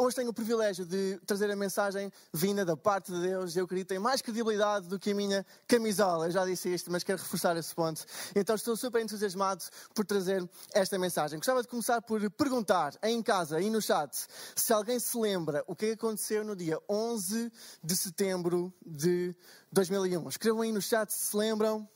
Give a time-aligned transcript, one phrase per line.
[0.00, 3.56] hoje tenho o privilégio de trazer a mensagem vinda da parte de Deus.
[3.56, 6.26] Eu acredito que tem mais credibilidade do que a minha camisola.
[6.26, 8.04] Eu já disse isto, mas quero reforçar esse ponto.
[8.34, 9.64] Então, estou super entusiasmado
[9.94, 11.38] por trazer esta mensagem.
[11.38, 15.74] Gostava de começar por perguntar em casa e no chat se alguém se lembra o
[15.74, 17.50] que aconteceu no dia 11
[17.82, 19.34] de setembro de
[19.72, 20.28] 2001.
[20.28, 21.88] Escrevam aí no chat se se lembram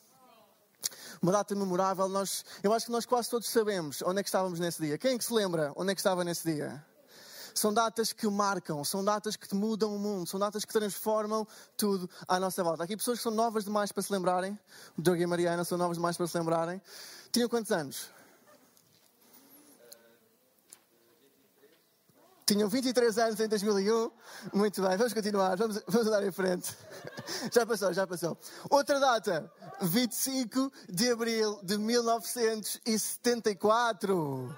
[1.20, 2.08] uma data memorável.
[2.08, 4.96] Nós, eu acho que nós quase todos sabemos onde é que estávamos nesse dia.
[4.96, 6.84] Quem é que se lembra onde é que estava nesse dia?
[7.54, 12.10] São datas que marcam, são datas que mudam o mundo, são datas que transformam tudo
[12.26, 12.82] à nossa volta.
[12.82, 14.58] Aqui pessoas que são novas demais para se lembrarem.
[14.98, 16.82] Diogo e Mariana são novas demais para se lembrarem.
[17.30, 18.08] Tinham quantos anos?
[22.46, 24.10] Tinham 23 anos em 2001.
[24.52, 26.76] Muito bem, vamos continuar, vamos, vamos andar em frente.
[27.50, 28.36] Já passou, já passou.
[28.68, 34.54] Outra data, 25 de abril de 1974.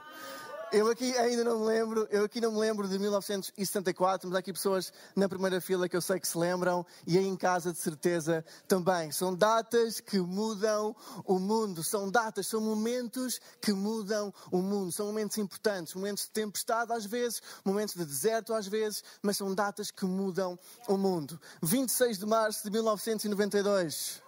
[0.77, 4.41] Eu aqui ainda não me lembro, eu aqui não me lembro de 1974, mas há
[4.41, 7.73] aqui pessoas na primeira fila que eu sei que se lembram e aí em casa
[7.73, 9.11] de certeza também.
[9.11, 15.07] São datas que mudam o mundo, são datas, são momentos que mudam o mundo, são
[15.07, 19.91] momentos importantes, momentos de tempestade às vezes, momentos de deserto às vezes, mas são datas
[19.91, 21.41] que mudam o mundo.
[21.63, 24.26] 26 de março de 1992.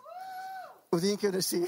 [0.91, 1.63] O dia em que eu nasci.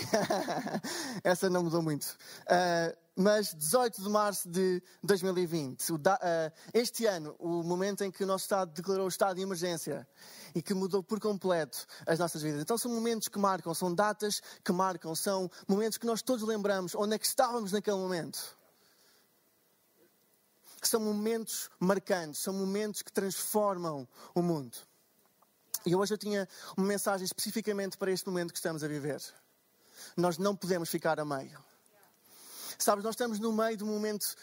[1.23, 2.17] Essa não mudou muito.
[2.47, 5.85] Uh, mas 18 de março de 2020,
[6.23, 10.09] eh, este ano, o momento em que o nosso Estado declarou o estado de emergência
[10.55, 12.63] e que mudou por completo as nossas vidas.
[12.63, 16.95] Então são momentos que marcam, são datas que marcam, são momentos que nós todos lembramos
[16.95, 18.57] onde é que estávamos naquele momento.
[20.81, 24.79] São momentos marcantes, são momentos que transformam o mundo.
[25.85, 29.21] E hoje eu tinha uma mensagem especificamente para este momento que estamos a viver.
[30.17, 31.63] Nós não podemos ficar a meio.
[32.79, 34.35] Sabes, nós estamos no meio de um momento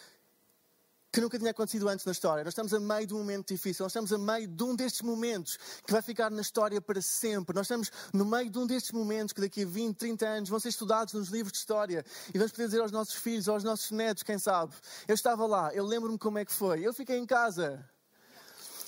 [1.11, 2.43] que nunca tinha acontecido antes na história.
[2.43, 5.01] Nós estamos a meio de um momento difícil, nós estamos a meio de um destes
[5.01, 7.55] momentos que vai ficar na história para sempre.
[7.55, 10.59] Nós estamos no meio de um destes momentos que daqui a 20, 30 anos vão
[10.59, 13.89] ser estudados nos livros de história e vamos poder dizer aos nossos filhos, aos nossos
[13.89, 14.75] netos, quem sabe.
[15.07, 16.85] Eu estava lá, eu lembro-me como é que foi.
[16.85, 17.83] Eu fiquei em casa.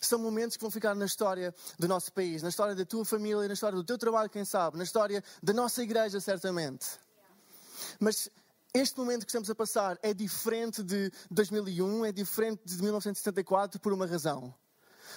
[0.01, 3.47] São momentos que vão ficar na história do nosso país, na história da tua família,
[3.47, 6.87] na história do teu trabalho, quem sabe, na história da nossa igreja, certamente.
[7.99, 8.29] Mas
[8.73, 13.93] este momento que estamos a passar é diferente de 2001, é diferente de 1974 por
[13.93, 14.53] uma razão.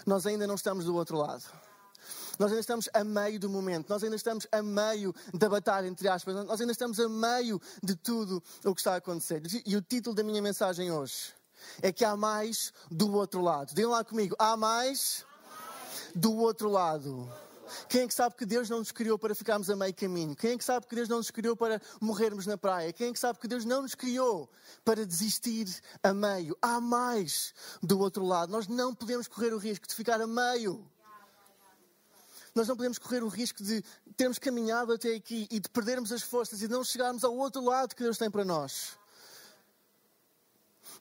[0.06, 1.44] Nós ainda não estamos do outro lado.
[2.38, 6.08] Nós ainda estamos a meio do momento, nós ainda estamos a meio da batalha, entre
[6.08, 9.42] aspas, nós ainda estamos a meio de tudo o que está a acontecer.
[9.66, 11.32] E o título da minha mensagem hoje
[11.80, 13.74] é que há mais do outro lado.
[13.74, 15.24] Digam lá comigo: há mais
[16.14, 17.30] do outro lado.
[17.88, 20.36] Quem é que sabe que Deus não nos criou para ficarmos a meio caminho?
[20.36, 22.92] Quem é que sabe que Deus não nos criou para morrermos na praia?
[22.92, 24.50] Quem é que sabe que Deus não nos criou
[24.84, 25.68] para desistir
[26.02, 26.56] a meio?
[26.60, 28.52] Há mais do outro lado.
[28.52, 30.86] Nós não podemos correr o risco de ficar a meio.
[32.54, 33.82] Nós não podemos correr o risco de
[34.16, 37.64] termos caminhado até aqui e de perdermos as forças e de não chegarmos ao outro
[37.64, 38.98] lado que Deus tem para nós.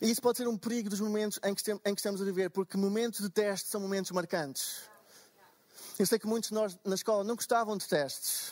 [0.02, 1.62] E isso pode ser um perigo dos momentos em que,
[1.96, 4.90] estamos a viver, porque momentos de teste são momentos marcantes.
[6.00, 8.52] Eu sei que muitos de nós na escola não gostavam de testes.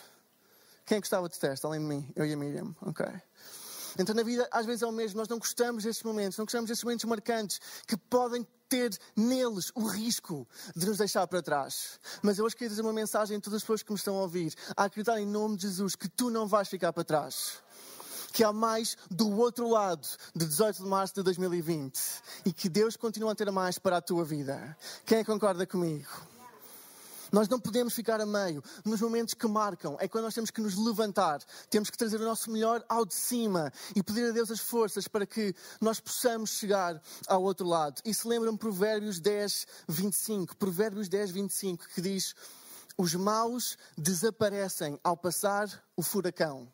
[0.86, 2.12] Quem gostava de testes, além de mim?
[2.16, 2.76] Eu e a Miriam.
[2.82, 3.06] Ok.
[3.98, 5.18] Então, na vida, às vezes é o mesmo.
[5.18, 9.88] Nós não gostamos desses momentos, não gostamos desses momentos marcantes que podem ter neles o
[9.88, 12.00] risco de nos deixar para trás.
[12.22, 14.22] Mas eu hoje queria dizer uma mensagem a todas as pessoas que me estão a
[14.22, 17.64] ouvir, a acreditar em nome de Jesus que tu não vais ficar para trás.
[18.40, 22.00] Que há mais do outro lado de 18 de março de 2020
[22.46, 24.78] e que Deus continua a ter mais para a tua vida.
[25.06, 26.08] Quem concorda comigo?
[27.34, 28.64] Nós não podemos ficar a meio.
[28.86, 32.24] Nos momentos que marcam, é quando nós temos que nos levantar, temos que trazer o
[32.24, 36.52] nosso melhor ao de cima e pedir a Deus as forças para que nós possamos
[36.52, 38.02] chegar ao outro lado.
[38.06, 40.56] E se lembram Provérbios 10, 25.
[40.56, 42.34] Provérbios 10, 25, que diz:
[42.97, 46.72] Os maus desaparecem ao passar o furacão.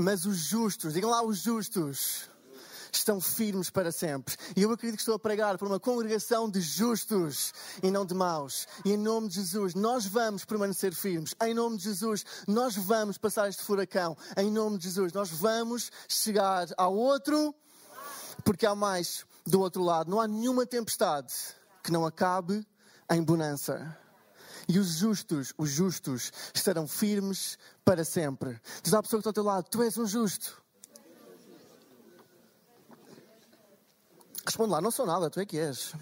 [0.00, 2.30] Mas os justos, digam lá os justos,
[2.92, 4.34] estão firmes para sempre.
[4.56, 7.52] E eu acredito que estou a pregar por uma congregação de justos
[7.82, 8.66] e não de maus.
[8.84, 11.34] E em nome de Jesus, nós vamos permanecer firmes.
[11.42, 14.16] Em nome de Jesus, nós vamos passar este furacão.
[14.36, 17.54] Em nome de Jesus, nós vamos chegar ao outro,
[18.42, 20.10] porque há mais do outro lado.
[20.10, 21.34] Não há nenhuma tempestade
[21.82, 22.66] que não acabe
[23.10, 23.96] em bonança.
[24.68, 28.60] E os justos, os justos, estarão firmes para sempre.
[28.82, 30.62] Diz à pessoa que está ao teu lado: Tu és um justo.
[34.44, 35.94] Responde lá: Não sou nada, tu é que és.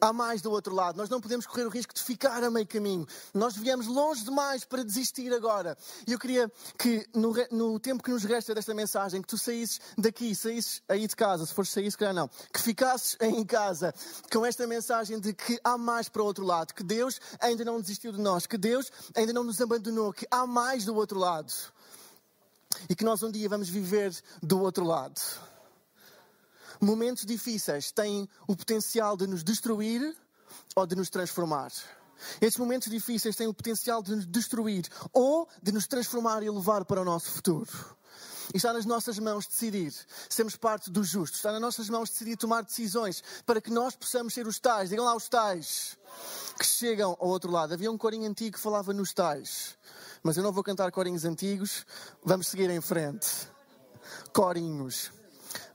[0.00, 0.96] Há mais do outro lado.
[0.96, 3.06] Nós não podemos correr o risco de ficar a meio caminho.
[3.32, 5.76] Nós viemos longe demais para desistir agora.
[6.06, 9.80] E eu queria que, no, no, tempo que nos resta desta mensagem, que tu saísses
[9.96, 13.94] daqui, saísses aí de casa, se fores sair, se calhar não, que ficasses em casa
[14.30, 17.80] com esta mensagem de que há mais para o outro lado, que Deus ainda não
[17.80, 21.52] desistiu de nós, que Deus ainda não nos abandonou, que há mais do outro lado.
[22.88, 25.20] E que nós um dia vamos viver do outro lado.
[26.80, 30.16] Momentos difíceis têm o potencial de nos destruir
[30.74, 31.72] ou de nos transformar.
[32.40, 36.84] Esses momentos difíceis têm o potencial de nos destruir ou de nos transformar e levar
[36.84, 37.96] para o nosso futuro.
[38.54, 39.92] E está nas nossas mãos decidir
[40.28, 41.38] sermos parte dos justos.
[41.38, 44.90] Está nas nossas mãos decidir tomar decisões para que nós possamos ser os tais.
[44.90, 45.98] Digam lá os tais
[46.58, 47.74] que chegam ao outro lado.
[47.74, 49.76] Havia um corinho antigo que falava nos tais.
[50.22, 51.84] Mas eu não vou cantar corinhos antigos.
[52.24, 53.28] Vamos seguir em frente.
[54.32, 55.10] Corinhos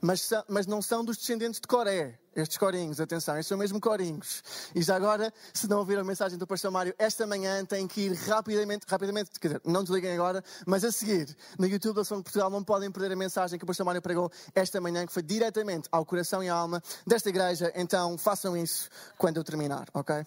[0.02, 2.18] mas, mas não são dos descendentes de Coré.
[2.34, 4.42] Estes corinhos, atenção, estes são mesmo corinhos.
[4.74, 8.00] E já agora, se não ouviram a mensagem do Pastor Mário, esta manhã têm que
[8.00, 12.16] ir rapidamente, rapidamente, quer dizer, não desliguem agora, mas a seguir, no YouTube da Som
[12.16, 15.12] de Portugal, não podem perder a mensagem que o Pastor Mário pregou esta manhã, que
[15.12, 17.70] foi diretamente ao coração e à alma desta igreja.
[17.76, 18.88] Então, façam isso
[19.18, 20.24] quando eu terminar, ok?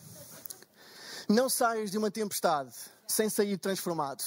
[1.27, 2.75] Não saias de uma tempestade
[3.07, 4.23] sem sair transformado.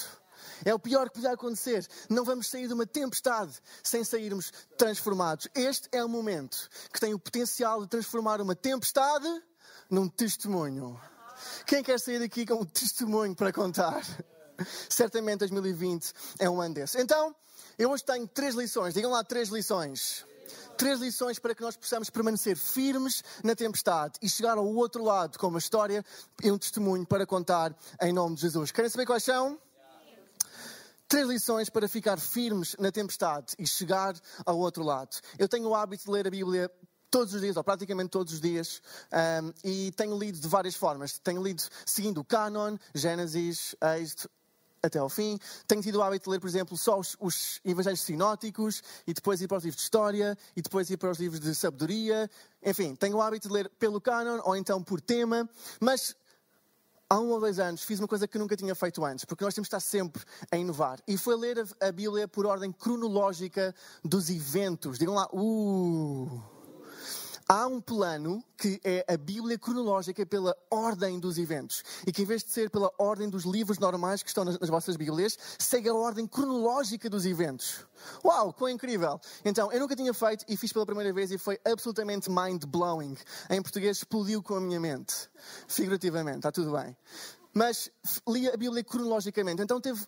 [0.65, 1.87] É o pior que podia acontecer.
[2.09, 3.53] Não vamos sair de uma tempestade
[3.83, 5.49] sem sairmos transformados.
[5.55, 9.29] Este é o momento que tem o potencial de transformar uma tempestade
[9.91, 11.01] num testemunho.
[11.67, 14.03] Quem quer sair daqui com um testemunho para contar?
[14.89, 17.01] Certamente 2020 é um ano desse.
[17.01, 17.35] Então,
[17.79, 18.95] eu hoje tenho três lições.
[18.95, 20.27] Digam lá três lições.
[20.77, 25.39] Três lições para que nós possamos permanecer firmes na tempestade e chegar ao outro lado
[25.39, 26.05] com uma história
[26.43, 28.73] e um testemunho para contar em nome de Jesus.
[28.73, 29.59] Querem saber quais são?
[31.09, 34.15] Três lições para ficar firmes na tempestade e chegar
[34.45, 35.17] ao outro lado.
[35.39, 36.71] Eu tenho o hábito de ler a Bíblia
[37.11, 38.83] todos os dias, ou praticamente todos os dias,
[39.43, 41.19] um, e tenho lido de várias formas.
[41.19, 44.29] Tenho lido seguindo o Canon, Gênesis, Êxodo,
[44.83, 45.39] até ao fim.
[45.67, 49.41] Tenho tido o hábito de ler, por exemplo, só os, os, evangelhos sinóticos, e depois
[49.41, 52.31] ir para os livros de história, e depois ir para os livros de sabedoria.
[52.63, 55.49] Enfim, tenho o hábito de ler pelo Canon, ou então por tema,
[55.81, 56.15] mas
[57.11, 59.55] há um ou dois anos fiz uma coisa que nunca tinha feito antes, porque nós
[59.55, 61.01] temos de estar sempre a inovar.
[61.07, 63.75] E foi ler a, Bíblia por ordem cronológica
[64.05, 64.99] dos eventos.
[64.99, 66.58] Digam lá, uh!
[67.49, 71.83] Há um plano que é a Bíblia cronológica pela ordem dos eventos.
[72.07, 74.69] E que em vez de ser pela ordem dos livros normais que estão nas, nas
[74.69, 77.87] vossas Bíblias, segue a ordem cronológica dos eventos.
[78.25, 79.19] Uau, quão incrível!
[79.45, 83.17] Então, eu nunca tinha feito e fiz pela primeira vez e foi absolutamente mind-blowing.
[83.49, 85.15] Em português, explodiu com a minha mente.
[85.67, 86.97] Figurativamente, está tudo bem.
[87.55, 87.91] Mas
[88.29, 89.63] li a Bíblia cronologicamente.
[89.63, 90.07] Então teve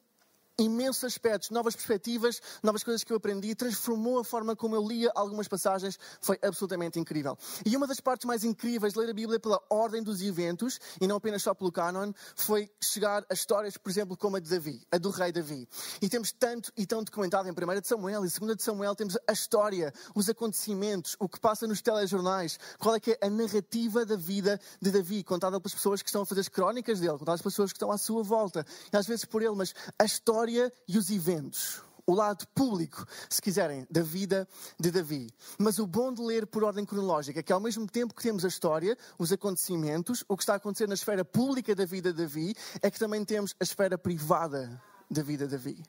[0.61, 5.11] imensos aspectos, novas perspectivas, novas coisas que eu aprendi, transformou a forma como eu lia
[5.15, 7.37] algumas passagens, foi absolutamente incrível.
[7.65, 11.07] E uma das partes mais incríveis de ler a Bíblia pela ordem dos eventos, e
[11.07, 14.83] não apenas só pelo canon, foi chegar a histórias, por exemplo, como a de Davi,
[14.91, 15.69] a do rei Davi.
[16.01, 19.17] E temos tanto e tão documentado em 1 de Samuel e 2 de Samuel, temos
[19.27, 24.05] a história, os acontecimentos, o que passa nos telejornais, qual é que é a narrativa
[24.05, 27.39] da vida de Davi, contada pelas pessoas que estão a fazer as crónicas dele, contada
[27.39, 30.50] pelas pessoas que estão à sua volta, e às vezes por ele, mas a história
[30.51, 31.83] história e os eventos.
[32.07, 34.49] O lado público, se quiserem, da vida
[34.81, 35.31] de Davi.
[35.57, 38.45] Mas o bom de ler por ordem cronológica é que, ao mesmo tempo que temos
[38.45, 42.23] a história, os acontecimentos, o que está a acontecer na esfera pública da vida de
[42.23, 45.83] Davi, é que também temos a esfera privada da vida de Davi.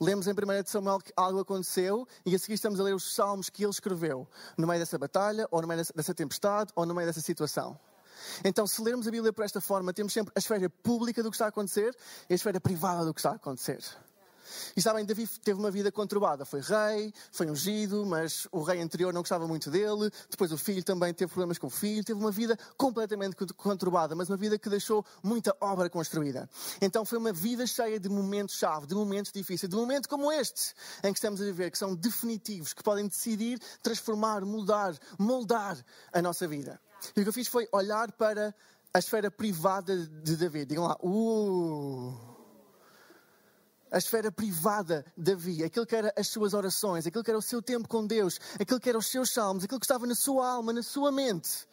[0.00, 0.34] Lemos em 1
[0.66, 4.28] Samuel que algo aconteceu e a seguir estamos a ler os salmos que ele escreveu
[4.56, 7.78] no meio dessa batalha, ou no meio dessa tempestade, ou no meio dessa situação.
[8.44, 11.36] Então, se lermos a Bíblia por esta forma, temos sempre a esfera pública do que
[11.36, 11.94] está a acontecer
[12.28, 13.82] e a esfera privada do que está a acontecer.
[14.76, 16.44] E sabem, Davi teve uma vida conturbada.
[16.44, 20.10] Foi rei, foi ungido, mas o rei anterior não gostava muito dele.
[20.30, 22.04] Depois o filho também teve problemas com o filho.
[22.04, 26.48] Teve uma vida completamente conturbada, mas uma vida que deixou muita obra construída.
[26.80, 31.12] Então foi uma vida cheia de momentos-chave, de momentos difíceis, de momentos como este em
[31.12, 35.76] que estamos a viver, que são definitivos, que podem decidir transformar, mudar, moldar
[36.12, 36.80] a nossa vida.
[37.16, 38.54] E o que eu fiz foi olhar para
[38.92, 40.64] a esfera privada de Davi.
[40.64, 42.34] Digam lá, uh!
[43.94, 47.42] a esfera privada de Davi, aquilo que era as suas orações, aquilo que era o
[47.42, 50.50] seu tempo com Deus, aquilo que eram os seus salmos, aquilo que estava na sua
[50.50, 51.64] alma, na sua mente,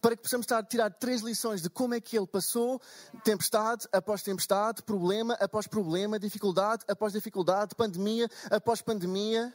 [0.00, 2.80] para que possamos estar, tirar três lições de como é que ele passou
[3.22, 9.52] tempestade após tempestade, problema após problema, dificuldade após dificuldade, pandemia após pandemia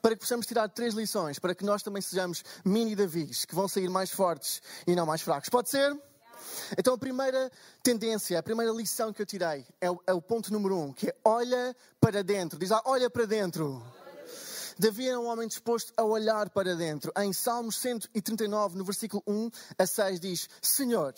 [0.00, 3.68] para que possamos tirar três lições, para que nós também sejamos mini Davis, que vão
[3.68, 5.48] sair mais fortes e não mais fracos.
[5.48, 5.96] Pode ser?
[6.78, 7.50] Então, a primeira
[7.82, 11.08] tendência, a primeira lição que eu tirei é o, é o ponto número um, que
[11.08, 12.58] é olha para dentro.
[12.58, 13.82] Diz lá, olha para dentro.
[14.78, 17.10] Davi era um homem disposto a olhar para dentro.
[17.18, 21.14] Em Salmos 139, no versículo 1 a 6, diz: Senhor,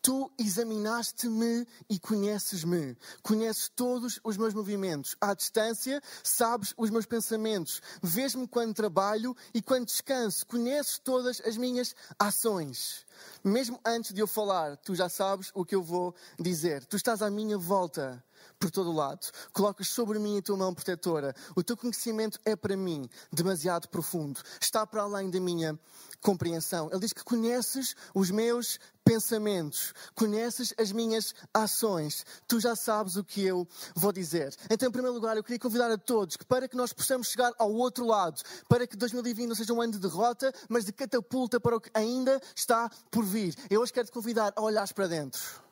[0.00, 2.96] Tu examinaste-me e conheces-me.
[3.22, 5.16] Conheces todos os meus movimentos.
[5.20, 7.82] À distância, sabes os meus pensamentos.
[8.02, 10.46] Vês-me quando trabalho e quando descanso.
[10.46, 13.06] Conheces todas as minhas ações.
[13.42, 16.84] Mesmo antes de eu falar, tu já sabes o que eu vou dizer.
[16.86, 18.22] Tu estás à minha volta
[18.58, 19.26] por todo o lado.
[19.52, 21.34] Colocas sobre mim a tua mão protetora.
[21.56, 24.40] O teu conhecimento é para mim demasiado profundo.
[24.60, 25.78] Está para além da minha
[26.20, 26.88] compreensão.
[26.90, 32.26] Ele diz que conheces os meus pensamentos, conheces as minhas ações.
[32.46, 34.54] Tu já sabes o que eu vou dizer.
[34.68, 37.52] Então, em primeiro lugar, eu queria convidar a todos que para que nós possamos chegar
[37.58, 41.58] ao outro lado, para que 2020 não seja um ano de derrota, mas de catapulta
[41.58, 43.54] para o que ainda está por vir.
[43.70, 45.67] Eu hoje quero te convidar a olhares para dentro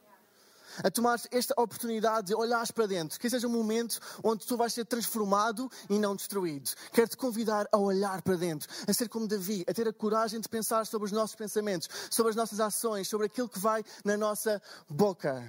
[0.82, 4.72] a tomar esta oportunidade de olhares para dentro, que seja um momento onde tu vais
[4.72, 6.70] ser transformado e não destruído.
[6.92, 10.40] Quero te convidar a olhar para dentro, a ser como Davi, a ter a coragem
[10.40, 14.16] de pensar sobre os nossos pensamentos, sobre as nossas ações, sobre aquilo que vai na
[14.16, 15.42] nossa boca.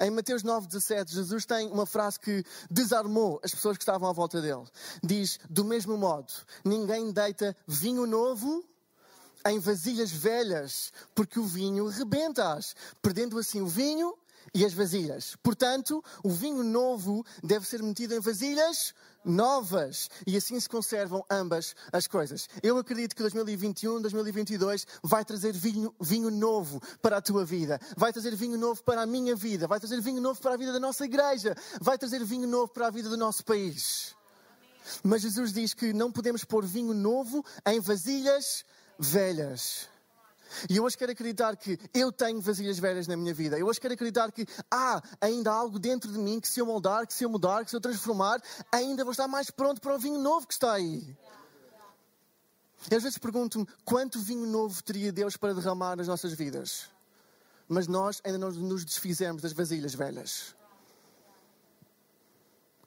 [0.00, 4.40] Em Mateus 9,17, Jesus tem uma frase que desarmou as pessoas que estavam à volta
[4.40, 4.64] dele.
[5.02, 6.32] Diz: Do mesmo modo,
[6.64, 8.64] ninguém deita vinho novo
[9.46, 14.16] em vasilhas velhas, porque o vinho rebenta-as, perdendo assim o vinho
[14.54, 15.36] e as vasilhas.
[15.42, 21.74] Portanto, o vinho novo deve ser metido em vasilhas novas e assim se conservam ambas
[21.92, 22.48] as coisas.
[22.62, 28.12] Eu acredito que 2021, 2022 vai trazer vinho, vinho novo para a tua vida, vai
[28.12, 30.80] trazer vinho novo para a minha vida, vai trazer vinho novo para a vida da
[30.80, 34.14] nossa igreja, vai trazer vinho novo para a vida do nosso país.
[35.02, 38.64] Mas Jesus diz que não podemos pôr vinho novo em vasilhas
[38.98, 39.88] velhas.
[40.70, 43.58] E eu hoje quero acreditar que eu tenho vasilhas velhas na minha vida.
[43.58, 47.06] Eu hoje quero acreditar que há ainda algo dentro de mim que se eu moldar,
[47.06, 48.40] que se eu mudar, que se eu transformar,
[48.72, 51.16] ainda vou estar mais pronto para o vinho novo que está aí.
[52.90, 56.88] Eu às vezes pergunto-me quanto vinho novo teria Deus para derramar nas nossas vidas.
[57.68, 60.54] Mas nós ainda não nos desfizemos das vasilhas velhas.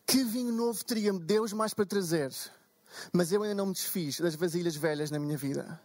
[0.05, 2.33] Que vinho novo teria Deus mais para trazer?
[3.13, 5.79] Mas eu ainda não me desfiz das vasilhas velhas na minha vida.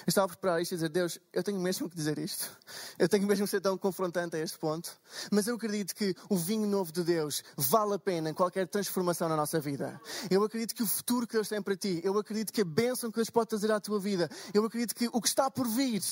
[0.00, 2.50] Eu estava a preparar isto e dizer, Deus, eu tenho mesmo que dizer isto.
[2.98, 4.90] Eu tenho mesmo que ser tão confrontante a este ponto.
[5.30, 9.28] Mas eu acredito que o vinho novo de Deus vale a pena em qualquer transformação
[9.28, 10.00] na nossa vida.
[10.30, 13.10] Eu acredito que o futuro que Deus tem para ti, eu acredito que a bênção
[13.10, 16.02] que Deus pode trazer à tua vida, eu acredito que o que está por vir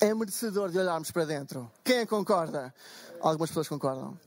[0.00, 1.70] é merecedor de olharmos para dentro.
[1.84, 2.74] Quem é concorda?
[3.20, 4.18] Algumas pessoas concordam.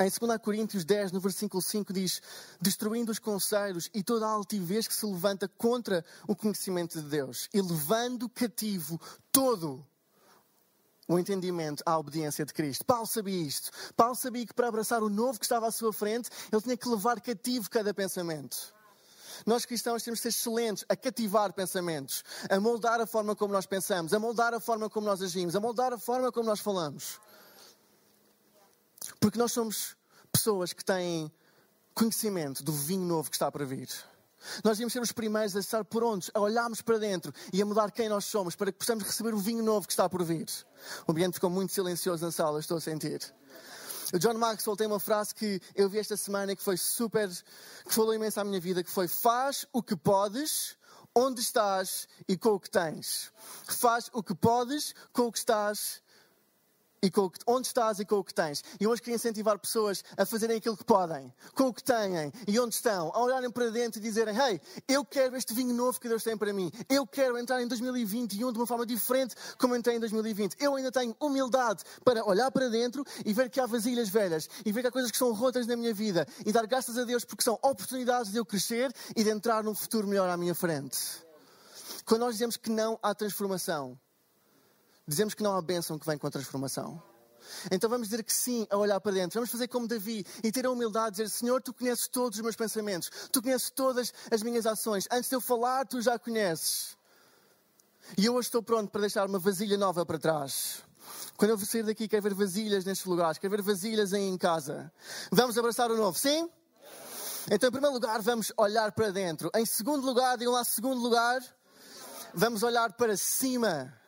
[0.00, 2.22] Em 2 Coríntios 10, no versículo 5, diz:
[2.58, 7.50] Destruindo os conselhos e toda a altivez que se levanta contra o conhecimento de Deus,
[7.52, 8.98] e levando cativo
[9.30, 9.86] todo
[11.06, 12.82] o entendimento à obediência de Cristo.
[12.86, 13.70] Paulo sabia isto.
[13.94, 16.88] Paulo sabia que para abraçar o novo que estava à sua frente, ele tinha que
[16.88, 18.72] levar cativo cada pensamento.
[19.44, 23.66] Nós cristãos temos de ser excelentes a cativar pensamentos, a moldar a forma como nós
[23.66, 27.20] pensamos, a moldar a forma como nós agimos, a moldar a forma como nós falamos.
[29.18, 29.96] Porque nós somos
[30.32, 31.32] pessoas que têm
[31.94, 33.88] conhecimento do vinho novo que está para vir.
[34.64, 37.90] Nós devemos ser os primeiros a estar prontos, a olharmos para dentro e a mudar
[37.90, 40.46] quem nós somos para que possamos receber o vinho novo que está por vir.
[41.06, 43.20] O ambiente ficou muito silencioso na sala, estou a sentir.
[44.12, 47.94] O John Maxwell tem uma frase que eu vi esta semana que foi super, que
[47.94, 50.76] falou imenso à minha vida, que foi faz o que podes,
[51.14, 53.30] onde estás e com o que tens.
[53.68, 56.02] Faz o que podes com o que estás
[57.02, 58.62] e com que, onde estás e com o que tens.
[58.78, 62.58] E hoje queria incentivar pessoas a fazerem aquilo que podem, com o que têm e
[62.58, 66.08] onde estão, a olharem para dentro e dizerem: Hey, eu quero este vinho novo que
[66.08, 66.70] Deus tem para mim.
[66.88, 70.56] Eu quero entrar em 2021 de uma forma diferente como entrei em 2020.
[70.58, 74.72] Eu ainda tenho humildade para olhar para dentro e ver que há vasilhas velhas e
[74.72, 77.24] ver que há coisas que são rotas na minha vida e dar graças a Deus
[77.24, 80.98] porque são oportunidades de eu crescer e de entrar num futuro melhor à minha frente.
[82.04, 83.98] Quando nós dizemos que não há transformação,
[85.10, 87.02] Dizemos que não há bênção que vem com a transformação.
[87.68, 89.40] Então vamos dizer que sim a olhar para dentro.
[89.40, 92.44] Vamos fazer como Davi e ter a humildade de dizer: Senhor, tu conheces todos os
[92.44, 95.08] meus pensamentos, tu conheces todas as minhas ações.
[95.10, 96.96] Antes de eu falar, tu já conheces.
[98.16, 100.84] E eu hoje estou pronto para deixar uma vasilha nova para trás.
[101.36, 104.92] Quando eu sair daqui, quero ver vasilhas nestes lugares, quero ver vasilhas aí em casa.
[105.32, 106.48] Vamos abraçar o novo, sim?
[107.50, 109.50] Então, em primeiro lugar, vamos olhar para dentro.
[109.56, 111.42] Em segundo lugar, digam lá, segundo lugar,
[112.32, 113.99] vamos olhar para cima.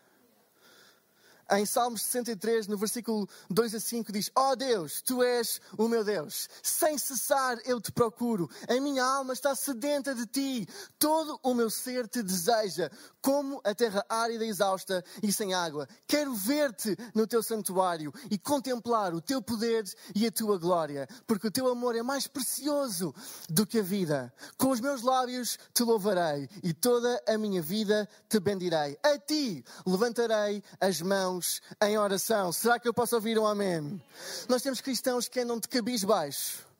[1.54, 5.86] Em Salmos 63, no versículo 2 a 5, diz: Ó oh Deus, tu és o
[5.86, 6.48] meu Deus.
[6.62, 8.48] Sem cessar eu te procuro.
[8.66, 10.66] A minha alma está sedenta de ti.
[10.98, 12.90] Todo o meu ser te deseja,
[13.20, 15.86] como a terra árida exausta e sem água.
[16.06, 21.48] Quero ver-te no teu santuário e contemplar o teu poder e a tua glória, porque
[21.48, 23.14] o teu amor é mais precioso
[23.50, 24.32] do que a vida.
[24.56, 28.98] Com os meus lábios te louvarei e toda a minha vida te bendirei.
[29.02, 31.41] A ti levantarei as mãos
[31.82, 32.52] em oração.
[32.52, 34.00] Será que eu posso ouvir um amém?
[34.48, 36.71] Nós temos cristãos que andam de cabisbaixo.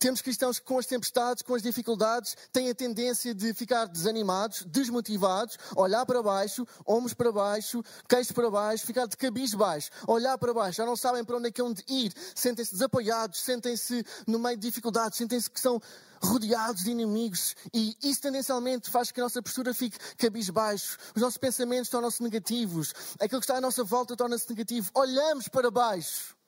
[0.00, 4.62] Temos cristãos que, com as tempestades, com as dificuldades, têm a tendência de ficar desanimados,
[4.62, 10.38] desmotivados, olhar para baixo, ombros para baixo, queixo para baixo, ficar de cabiz baixo, olhar
[10.38, 14.38] para baixo, já não sabem para onde é que de ir, sentem-se desapoiados, sentem-se no
[14.38, 15.78] meio de dificuldades, sentem-se que são
[16.22, 21.36] rodeados de inimigos e isso tendencialmente faz que a nossa postura fique cabisbaixo, os nossos
[21.36, 26.39] pensamentos tornam-se negativos, aquilo que está à nossa volta torna-se negativo, olhamos para baixo.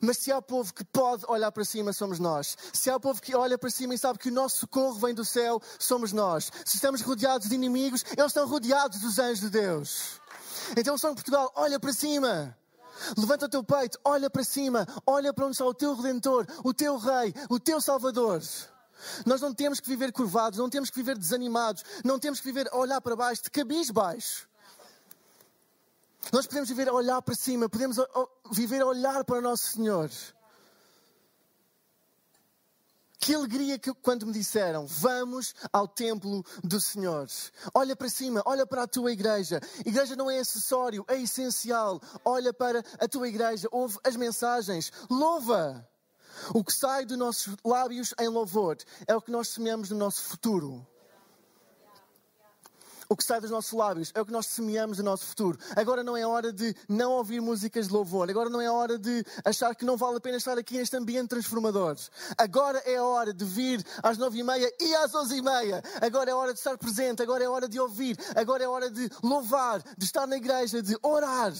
[0.00, 2.56] Mas se há povo que pode olhar para cima, somos nós.
[2.72, 5.24] Se há povo que olha para cima e sabe que o nosso socorro vem do
[5.24, 6.50] céu, somos nós.
[6.64, 10.20] Se estamos rodeados de inimigos, eles estão rodeados dos anjos de Deus.
[10.76, 12.56] Então, o Portugal, olha para cima.
[13.16, 16.72] Levanta o teu peito, olha para cima, olha para onde está o teu Redentor, o
[16.72, 18.40] teu Rei, o teu Salvador.
[19.24, 22.68] Nós não temos que viver curvados, não temos que viver desanimados, não temos que viver
[22.72, 24.48] a olhar para baixo, de cabiz baixo.
[26.32, 27.96] Nós podemos viver a olhar para cima, podemos
[28.52, 30.10] viver a olhar para o nosso Senhor.
[33.18, 37.28] Que alegria que quando me disseram, vamos ao templo do Senhor.
[37.74, 39.60] Olha para cima, olha para a tua igreja.
[39.84, 42.00] Igreja não é acessório, é essencial.
[42.24, 45.88] Olha para a tua igreja, ouve as mensagens, louva.
[46.54, 50.22] O que sai dos nossos lábios em louvor é o que nós semeamos no nosso
[50.22, 50.86] futuro.
[53.08, 55.58] O que sai dos nossos lábios é o que nós semeamos no nosso futuro.
[55.76, 58.28] Agora não é hora de não ouvir músicas de louvor.
[58.28, 61.28] Agora não é hora de achar que não vale a pena estar aqui neste ambiente
[61.28, 61.96] transformador.
[62.36, 65.82] Agora é a hora de vir às nove e meia e às onze e meia.
[66.00, 67.22] Agora é hora de estar presente.
[67.22, 68.18] Agora é hora de ouvir.
[68.34, 71.52] Agora é hora de louvar, de estar na igreja, de orar.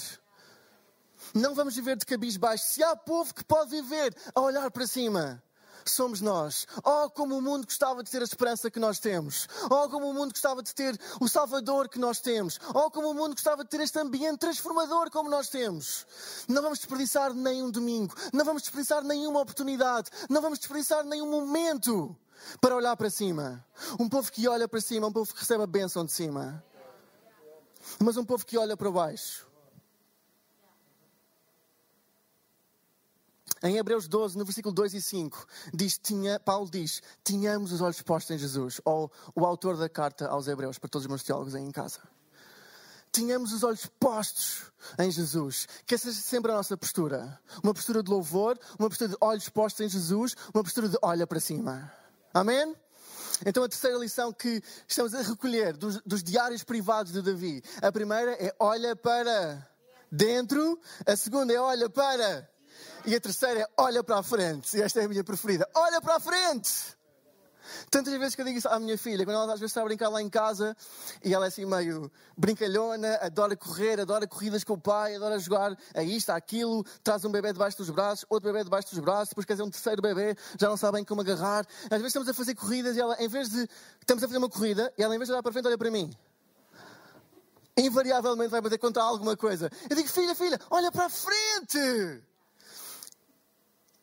[1.34, 2.64] Não vamos viver de cabis baixo.
[2.64, 5.42] Se há povo que pode viver a olhar para cima,
[5.90, 6.66] somos nós.
[6.84, 9.48] Oh, como o mundo gostava de ter a esperança que nós temos.
[9.70, 12.58] Oh, como o mundo gostava de ter o Salvador que nós temos.
[12.74, 16.06] Oh, como o mundo gostava de ter este ambiente transformador como nós temos.
[16.48, 18.14] Não vamos desperdiçar nenhum domingo.
[18.32, 20.10] Não vamos desperdiçar nenhuma oportunidade.
[20.28, 22.16] Não vamos desperdiçar nenhum momento
[22.60, 23.64] para olhar para cima.
[23.98, 26.62] Um povo que olha para cima, um povo que recebe a bênção de cima.
[27.98, 29.45] Mas um povo que olha para baixo
[33.62, 38.02] Em Hebreus 12, no versículo 2 e 5, diz, tinha, Paulo diz: Tínhamos os olhos
[38.02, 38.80] postos em Jesus.
[38.84, 42.00] Ou o autor da carta aos Hebreus, para todos os meus teólogos aí em casa.
[43.10, 44.64] Tínhamos os olhos postos
[44.98, 45.66] em Jesus.
[45.86, 47.40] Que essa seja sempre a nossa postura.
[47.62, 51.26] Uma postura de louvor, uma postura de olhos postos em Jesus, uma postura de olha
[51.26, 51.90] para cima.
[52.34, 52.76] Amém?
[53.44, 57.62] Então, a terceira lição que estamos a recolher dos, dos diários privados de Davi.
[57.80, 59.66] A primeira é olha para
[60.12, 62.46] dentro, a segunda é olha para
[63.06, 64.76] e a terceira é olha para a frente.
[64.76, 65.68] E esta é a minha preferida.
[65.74, 66.96] Olha para a frente!
[67.90, 69.84] Tantas vezes que eu digo isso à minha filha, quando ela às vezes está a
[69.84, 70.76] brincar lá em casa
[71.24, 75.76] e ela é assim meio brincalhona, adora correr, adora corridas com o pai, adora jogar
[75.94, 79.30] a isto, a aquilo, traz um bebê debaixo dos braços, outro bebê debaixo dos braços,
[79.30, 81.66] depois quer dizer um terceiro bebê, já não sabem como agarrar.
[81.84, 83.68] Às vezes estamos a fazer corridas e ela, em vez de.
[84.00, 85.90] Estamos a fazer uma corrida e ela, em vez de olhar para frente, olha para
[85.90, 86.10] mim.
[87.76, 89.70] Invariavelmente vai bater contra alguma coisa.
[89.90, 92.22] Eu digo, filha, filha, olha para a frente!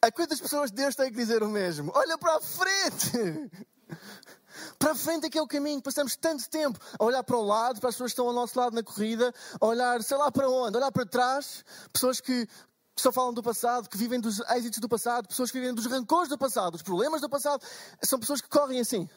[0.04, 1.90] A quantas pessoas Deus tem que dizer o mesmo?
[1.96, 3.50] Olha para a frente!
[4.78, 5.82] Para a frente é que é o caminho.
[5.82, 8.60] Passamos tanto tempo a olhar para o lado, para as pessoas que estão ao nosso
[8.60, 12.48] lado na corrida, a olhar, sei lá para onde, a olhar para trás, pessoas que
[12.96, 16.30] só falam do passado, que vivem dos êxitos do passado, pessoas que vivem dos rancores
[16.30, 17.66] do passado, dos problemas do passado.
[18.04, 19.10] São pessoas que correm assim,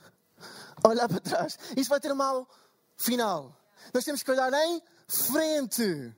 [0.83, 1.59] a olhar para trás.
[1.77, 2.49] Isso vai ter um mau
[2.97, 3.55] final.
[3.93, 6.15] Nós temos que olhar em frente.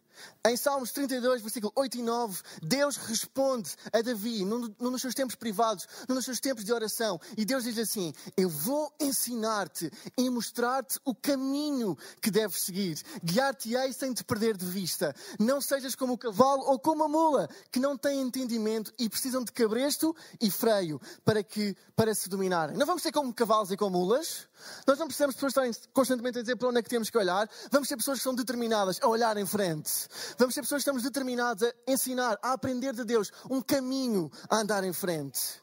[0.49, 5.35] Em Salmos 32, versículo 8 e 9, Deus responde a Davi, num, dos seus tempos
[5.35, 10.31] privados, num dos seus tempos de oração, e Deus diz assim: Eu vou ensinar-te e
[10.31, 12.99] mostrar-te o caminho que deves seguir.
[13.23, 15.15] Guiar-te-ei sem te perder de vista.
[15.39, 19.45] Não sejas como o cavalo ou como a mula, que não têm entendimento e precisam
[19.45, 22.75] de cabresto e freio para, que, para se dominarem.
[22.75, 24.49] Não vamos ser como cavalos e como mulas.
[24.87, 27.19] Nós não precisamos de pessoas estarem constantemente a dizer para onde é que temos que
[27.19, 27.49] olhar.
[27.71, 30.09] Vamos ser pessoas que são determinadas a olhar em frente.
[30.39, 34.59] Vamos ser pessoas que estamos determinadas a ensinar, a aprender de Deus um caminho a
[34.59, 35.61] andar em frente.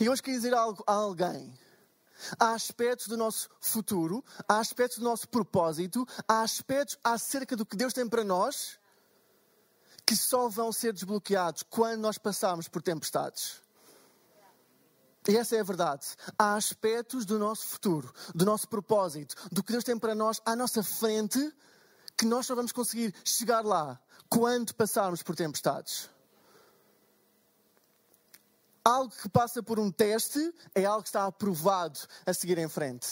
[0.00, 1.52] E hoje queria dizer algo a alguém.
[2.40, 7.76] há aspectos do nosso futuro, há aspectos do nosso propósito, há aspectos acerca do que
[7.76, 8.78] Deus tem para nós
[10.06, 13.60] que só vão ser desbloqueados quando nós passarmos por tempestades.
[15.28, 16.06] E essa é a verdade.
[16.38, 20.56] Há aspectos do nosso futuro, do nosso propósito, do que Deus tem para nós à
[20.56, 21.54] nossa frente,
[22.18, 26.10] que nós só vamos conseguir chegar lá quando passarmos por tempestades.
[28.84, 33.06] Algo que passa por um teste é algo que está aprovado a seguir em frente.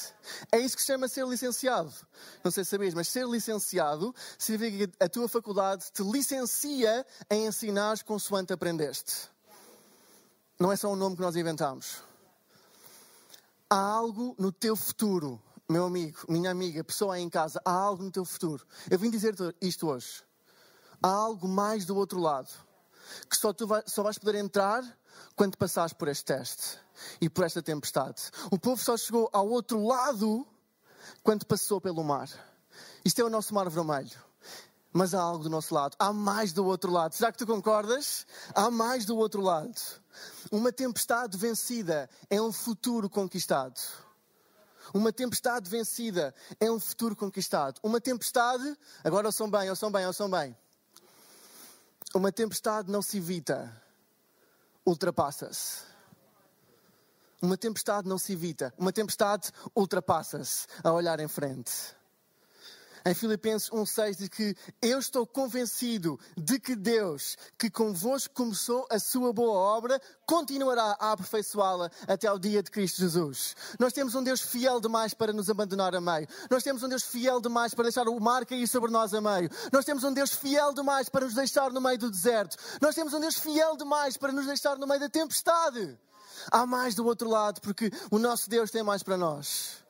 [0.51, 1.92] É isso que se chama ser licenciado.
[2.42, 7.47] Não sei se sabias, mas ser licenciado significa que a tua faculdade te licencia em
[7.47, 9.31] ensinar consoante aprendeste.
[10.59, 12.03] Não é só um nome que nós inventamos.
[13.69, 18.02] Há algo no teu futuro, meu amigo, minha amiga, pessoa aí em casa, há algo
[18.02, 18.64] no teu futuro.
[18.90, 20.22] Eu vim dizer isto hoje.
[21.02, 22.48] Há algo mais do outro lado
[23.29, 24.83] que só tu vai, só vais poder entrar
[25.35, 26.79] quando passares por este teste
[27.20, 28.31] e por esta tempestade.
[28.50, 30.46] O povo só chegou ao outro lado
[31.22, 32.29] quando passou pelo mar.
[33.05, 34.24] Isto é o nosso mar vermelho.
[34.92, 35.94] Mas há algo do nosso lado.
[35.98, 37.12] Há mais do outro lado.
[37.12, 38.26] Será que tu concordas?
[38.55, 39.74] Há mais do outro lado.
[40.50, 43.79] Uma tempestade vencida é um futuro conquistado.
[44.94, 47.81] Uma tempestade vencida é um futuro conquistado.
[47.83, 50.57] Uma tempestade, agora ouçam bem, ouçam bem, ouçam bem.
[52.14, 53.70] Uma tempestade não se evita,
[54.85, 55.85] ultrapassa-se.
[57.42, 61.94] Uma tempestade não se evita, uma tempestade ultrapassa-se a olhar em frente.
[63.07, 68.99] Em Filipenses 1,6 diz que eu estou convencido de que Deus, que convosco começou a
[68.99, 73.55] sua boa obra, continuará a aperfeiçoá-la até ao dia de Cristo Jesus.
[73.79, 76.27] Nós temos um Deus fiel demais para nos abandonar a meio.
[76.51, 79.49] Nós temos um Deus fiel demais para deixar o mar cair sobre nós a meio.
[79.73, 82.57] Nós temos um Deus fiel demais para nos deixar no meio do deserto.
[82.83, 85.97] Nós temos um Deus fiel demais para nos deixar no meio da tempestade.
[86.51, 89.86] Há mais do outro lado, porque o nosso Deus tem mais para nós.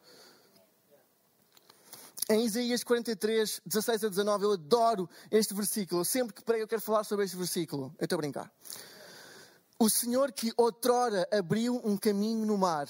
[2.28, 6.04] Em Isaías 43, 16 a 19, eu adoro este versículo.
[6.04, 7.94] Sempre que prego, eu quero falar sobre este versículo.
[8.00, 8.52] Eu estou a brincar.
[9.78, 12.88] O Senhor que outrora abriu um caminho no mar,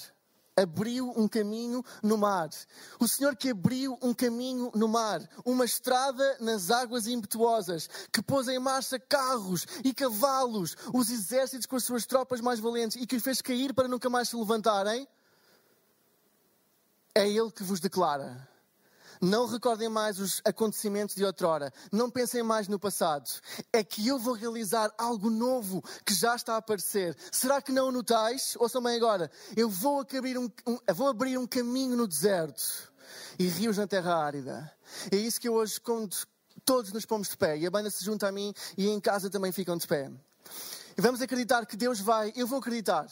[0.55, 2.49] abriu um caminho no mar.
[2.99, 8.47] O Senhor que abriu um caminho no mar, uma estrada nas águas impetuosas, que pôs
[8.47, 13.17] em marcha carros e cavalos, os exércitos com as suas tropas mais valentes e que
[13.17, 15.07] os fez cair para nunca mais se levantarem.
[17.13, 18.56] É Ele que vos declara
[19.21, 21.71] não recordem mais os acontecimentos de outrora.
[21.91, 23.29] Não pensem mais no passado.
[23.71, 27.15] É que eu vou realizar algo novo que já está a aparecer.
[27.31, 28.55] Será que não notais?
[28.59, 29.31] Ouçam bem agora.
[29.55, 32.91] Eu vou abrir um, um, vou abrir um caminho no deserto
[33.39, 34.71] e rios na terra árida.
[35.11, 36.15] É isso que eu hoje, quando
[36.65, 39.29] todos nos pomos de pé, e a banda se junta a mim e em casa
[39.29, 40.11] também ficam de pé.
[40.97, 43.05] E vamos acreditar que Deus vai, eu vou acreditar,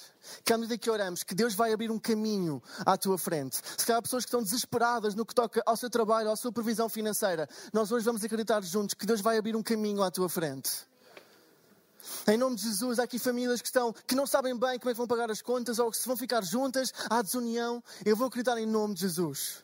[0.43, 3.61] que à medida que oramos, que Deus vai abrir um caminho à tua frente.
[3.77, 6.89] Se calhar pessoas que estão desesperadas no que toca ao seu trabalho, à sua previsão
[6.89, 10.71] financeira, nós hoje vamos acreditar juntos que Deus vai abrir um caminho à tua frente.
[12.27, 14.93] Em nome de Jesus, há aqui famílias que estão, que não sabem bem como é
[14.93, 17.83] que vão pagar as contas ou que se vão ficar juntas, há desunião.
[18.03, 19.63] Eu vou acreditar em nome de Jesus.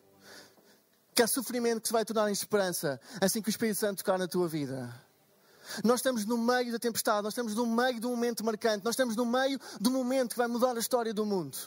[1.16, 4.20] Que há sofrimento que se vai tornar em esperança assim que o Espírito Santo tocar
[4.20, 4.94] na tua vida.
[5.84, 8.93] Nós estamos no meio da tempestade, nós estamos no meio de um momento marcante, nós
[8.93, 11.58] estamos no meio do momento que vai mudar a história do mundo.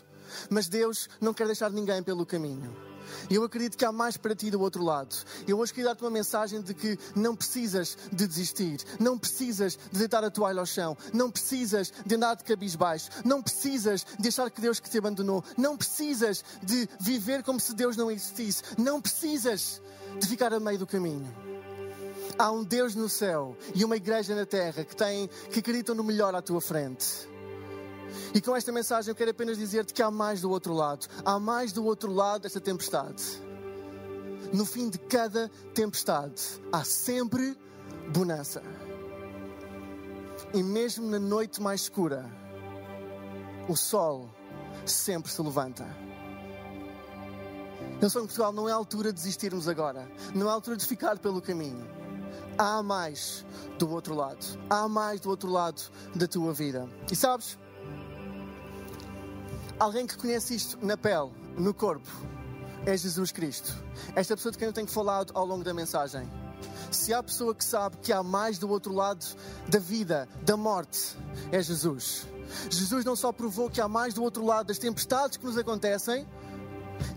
[0.50, 2.74] Mas Deus não quer deixar ninguém pelo caminho.
[3.30, 5.14] Eu acredito que há mais para ti do outro lado.
[5.46, 9.98] Eu hoje queria dar-te uma mensagem de que não precisas de desistir, não precisas de
[9.98, 14.50] deitar a toalha ao chão, não precisas de andar de cabisbaixo, não precisas de achar
[14.50, 19.00] que Deus que te abandonou, não precisas de viver como se Deus não existisse, não
[19.00, 19.80] precisas
[20.18, 21.53] de ficar a meio do caminho.
[22.36, 26.02] Há um Deus no céu e uma igreja na terra que, tem, que acreditam no
[26.02, 27.28] melhor à tua frente.
[28.34, 31.06] E com esta mensagem eu quero apenas dizer-te que há mais do outro lado.
[31.24, 33.22] Há mais do outro lado desta tempestade.
[34.52, 36.42] No fim de cada tempestade
[36.72, 37.56] há sempre
[38.12, 38.62] bonança.
[40.52, 42.28] E mesmo na noite mais escura,
[43.68, 44.28] o sol
[44.84, 45.86] sempre se levanta.
[48.10, 50.06] Sou em Portugal, não é a altura de desistirmos agora.
[50.34, 52.03] Não é a altura de ficar pelo caminho
[52.58, 53.44] há mais
[53.78, 54.44] do outro lado.
[54.68, 55.82] Há mais do outro lado
[56.14, 56.88] da tua vida.
[57.10, 57.58] E sabes?
[59.78, 62.08] Alguém que conhece isto na pele, no corpo,
[62.86, 63.74] é Jesus Cristo.
[64.14, 66.28] Esta pessoa de quem eu tenho falado ao longo da mensagem.
[66.90, 69.24] Se há pessoa que sabe que há mais do outro lado
[69.68, 71.16] da vida, da morte,
[71.50, 72.26] é Jesus.
[72.70, 76.26] Jesus não só provou que há mais do outro lado das tempestades que nos acontecem,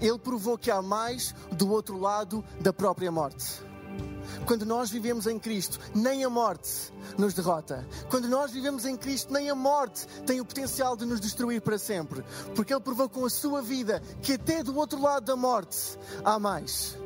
[0.02, 3.67] ele provou que há mais do outro lado da própria morte.
[4.48, 7.86] Quando nós vivemos em Cristo, nem a morte nos derrota.
[8.10, 11.78] Quando nós vivemos em Cristo, nem a morte tem o potencial de nos destruir para
[11.78, 12.24] sempre.
[12.56, 16.40] Porque Ele provou com a sua vida que até do outro lado da morte há
[16.40, 16.98] mais.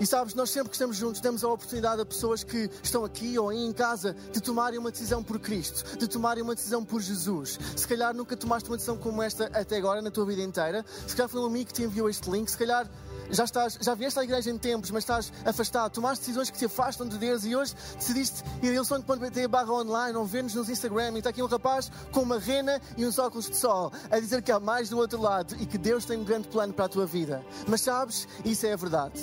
[0.00, 3.38] E sabes, nós sempre que estamos juntos damos a oportunidade a pessoas que estão aqui
[3.38, 7.02] ou aí em casa de tomarem uma decisão por Cristo, de tomarem uma decisão por
[7.02, 7.58] Jesus.
[7.76, 10.86] Se calhar nunca tomaste uma decisão como esta até agora na tua vida inteira.
[11.06, 12.50] Se calhar foi um amigo que te enviou este link.
[12.50, 12.88] Se calhar
[13.30, 16.64] já, estás, já vieste à igreja em tempos, mas estás afastado, tomaste decisões que te
[16.64, 21.12] afastam de Deus e hoje decidiste ir a ilson.pt barra online ou ver-nos nos Instagram
[21.12, 24.42] e está aqui um rapaz com uma rena e uns óculos de sol a dizer
[24.42, 26.88] que há mais do outro lado e que Deus tem um grande plano para a
[26.88, 27.44] tua vida.
[27.68, 29.20] Mas sabes, isso é a verdade.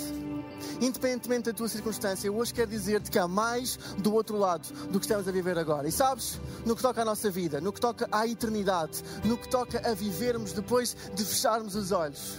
[0.80, 4.98] Independentemente da tua circunstância, eu hoje quero dizer-te que há mais do outro lado do
[4.98, 5.88] que estamos a viver agora.
[5.88, 9.48] E sabes, no que toca à nossa vida, no que toca à eternidade, no que
[9.48, 12.38] toca a vivermos depois de fecharmos os olhos.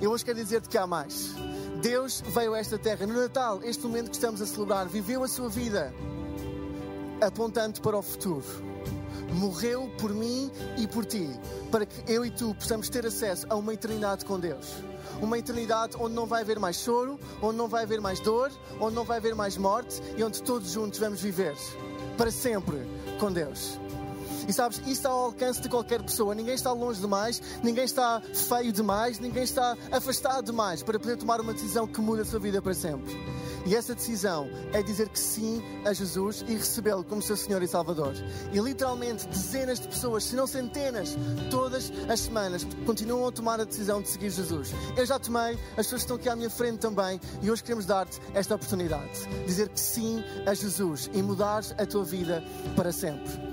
[0.00, 1.34] Eu hoje quero dizer-te que há mais.
[1.82, 5.28] Deus veio a esta terra no Natal, este momento que estamos a celebrar, viveu a
[5.28, 5.92] sua vida
[7.20, 8.44] apontando para o futuro.
[9.34, 11.28] Morreu por mim e por ti,
[11.70, 14.89] para que eu e tu possamos ter acesso a uma eternidade com Deus.
[15.20, 18.94] Uma eternidade onde não vai haver mais choro, onde não vai haver mais dor, onde
[18.94, 21.54] não vai haver mais morte e onde todos juntos vamos viver
[22.16, 22.76] para sempre
[23.18, 23.78] com Deus.
[24.48, 26.34] E sabes, isso está ao alcance de qualquer pessoa.
[26.34, 31.40] Ninguém está longe demais, ninguém está feio demais, ninguém está afastado demais para poder tomar
[31.40, 33.16] uma decisão que muda a sua vida para sempre.
[33.66, 37.68] E essa decisão é dizer que sim a Jesus e recebê-lo como seu Senhor e
[37.68, 38.14] Salvador.
[38.52, 41.16] E literalmente dezenas de pessoas, se não centenas,
[41.50, 44.72] todas as semanas continuam a tomar a decisão de seguir Jesus.
[44.96, 48.20] Eu já tomei, as pessoas estão aqui à minha frente também e hoje queremos dar-te
[48.34, 49.26] esta oportunidade.
[49.46, 52.42] Dizer que sim a Jesus e mudar a tua vida
[52.76, 53.49] para sempre.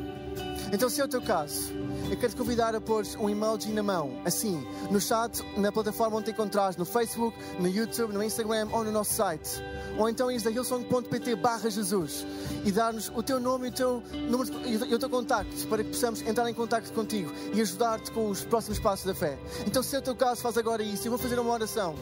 [0.72, 1.72] Então, se é o teu caso,
[2.10, 6.18] eu quero te convidar a pôr um emoji na mão, assim, no chat, na plataforma
[6.18, 9.62] onde te encontrares, no Facebook, no YouTube, no Instagram ou no nosso site.
[9.98, 11.38] Ou então ires a hillsong.pt
[11.70, 12.26] Jesus
[12.66, 15.90] e dar-nos o teu nome e o teu número e o teu contacto para que
[15.90, 19.38] possamos entrar em contacto contigo e ajudar-te com os próximos passos da fé.
[19.66, 21.08] Então, se é o teu caso, faz agora isso.
[21.08, 21.96] Eu vou fazer uma oração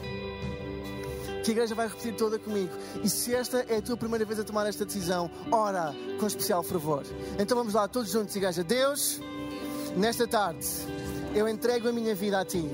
[1.46, 2.72] que a igreja vai repetir toda comigo.
[3.04, 6.60] E se esta é a tua primeira vez a tomar esta decisão, ora com especial
[6.64, 7.04] fervor.
[7.38, 8.64] Então vamos lá, todos juntos, igreja.
[8.64, 9.20] Deus,
[9.96, 10.66] nesta tarde,
[11.36, 12.68] eu entrego a minha vida a ti.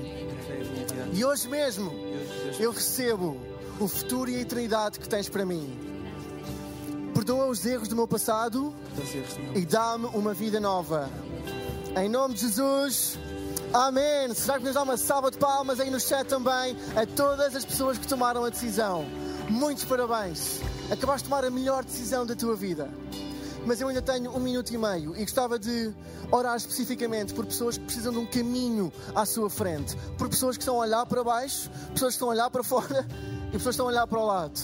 [1.13, 1.91] E hoje mesmo
[2.59, 3.39] eu recebo
[3.79, 5.77] o futuro e a eternidade que tens para mim.
[7.13, 8.73] Perdoa os erros do meu passado
[9.53, 11.11] e dá-me uma vida nova.
[11.95, 13.19] Em nome de Jesus.
[13.73, 14.31] Amém.
[14.35, 17.65] Será que nos dá uma salva de palmas aí no chat também a todas as
[17.65, 19.03] pessoas que tomaram a decisão?
[19.49, 20.61] Muitos parabéns.
[20.91, 22.87] Acabaste de tomar a melhor decisão da tua vida.
[23.65, 25.91] Mas eu ainda tenho um minuto e meio e gostava de
[26.29, 29.97] orar especificamente por pessoas que precisam de um caminho à sua frente.
[30.19, 33.07] Por pessoas que estão a olhar para baixo, pessoas que estão a olhar para fora
[33.49, 34.61] e pessoas que estão a olhar para o lado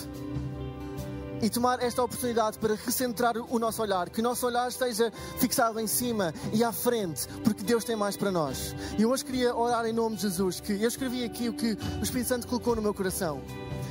[1.41, 5.80] e tomar esta oportunidade para recentrar o nosso olhar, que o nosso olhar esteja fixado
[5.80, 8.75] em cima e à frente, porque Deus tem mais para nós.
[8.97, 12.04] E hoje queria orar em nome de Jesus, que eu escrevi aqui o que o
[12.04, 13.41] Espírito Santo colocou no meu coração.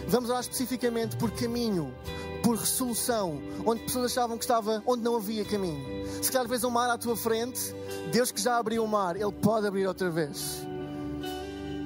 [0.09, 1.95] Vamos orar especificamente por caminho,
[2.43, 6.07] por resolução, onde pessoas achavam que estava onde não havia caminho.
[6.23, 7.75] Se calhar vês um mar à tua frente,
[8.13, 10.67] Deus que já abriu o mar, Ele pode abrir outra vez.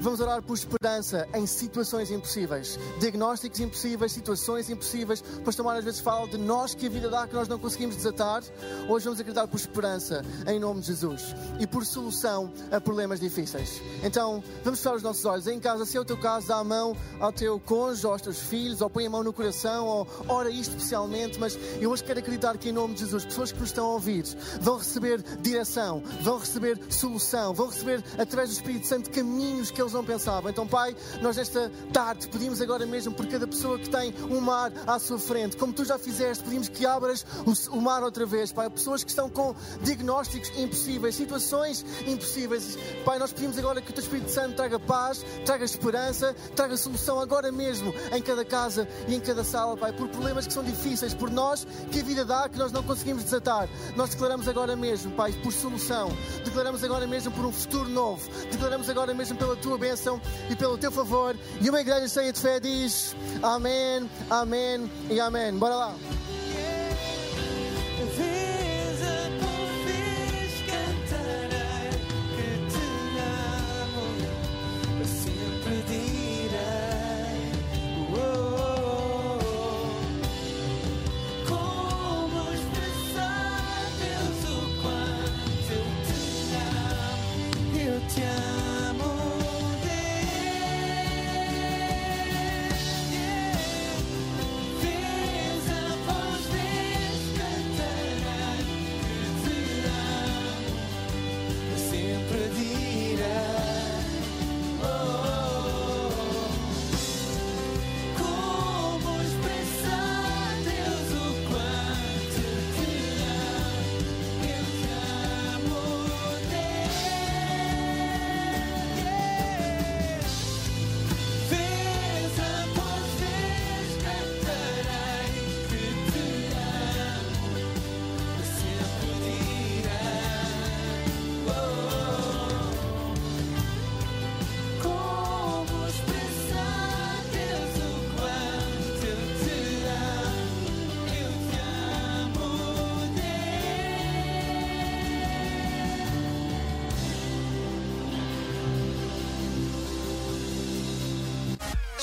[0.03, 5.23] Vamos orar por esperança em situações impossíveis, diagnósticos impossíveis, situações impossíveis.
[5.39, 7.95] O pastor às vezes fala de nós que a vida dá, que nós não conseguimos
[7.95, 8.43] desatar.
[8.89, 13.81] Hoje vamos acreditar por esperança em nome de Jesus e por solução a problemas difíceis.
[14.03, 15.47] Então, vamos fechar os nossos olhos.
[15.47, 18.41] Em casa, se é o teu caso, dá a mão ao teu cônjuge, aos teus
[18.41, 21.39] filhos, ou põe a mão no coração, ou ora isto especialmente.
[21.39, 23.93] Mas eu hoje quero acreditar que em nome de Jesus, pessoas que nos estão a
[23.93, 24.25] ouvir
[24.61, 29.92] vão receber direção, vão receber solução, vão receber através do Espírito Santo caminhos que eles
[29.93, 30.51] eles não pensavam.
[30.51, 34.73] Então, Pai, nós nesta tarde pedimos agora mesmo por cada pessoa que tem um mar
[34.87, 37.25] à sua frente, como tu já fizeste, pedimos que abras
[37.71, 38.69] o, mar outra vez, Pai.
[38.71, 42.79] Pessoas que estão com diagnósticos impossíveis, situações impossíveis.
[43.05, 47.21] Pai, nós pedimos agora que o teu Espírito Santo traga paz, traga esperança, traga solução
[47.21, 51.15] agora mesmo em cada casa e em cada sala, Pai, por problemas que são difíceis,
[51.15, 53.69] por nós que a vida dá, que nós não conseguimos desatar.
[53.97, 56.11] Nós declaramos agora mesmo, Pai, por solução,
[56.45, 60.79] declaramos agora mesmo por um futuro novo, declaramos agora mesmo pela tua bênção e pelo
[60.79, 61.37] teu favor.
[61.61, 65.53] E uma igreja cheia de fé diz Amém, Amém e Amém.
[65.53, 65.95] Bora lá.